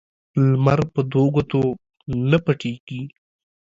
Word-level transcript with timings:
لمر 0.49 0.79
په 0.93 1.01
دوو 1.11 1.25
گوتو 1.35 1.61
نه 2.29 2.37
پټېږي. 2.45 3.01